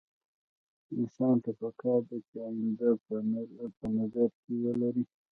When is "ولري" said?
4.63-5.03